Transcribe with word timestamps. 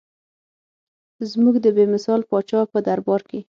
زموږ 1.31 1.55
د 1.61 1.67
بې 1.75 1.85
مثال 1.93 2.21
پاچا 2.29 2.59
په 2.71 2.79
دربار 2.87 3.21
کې. 3.29 3.39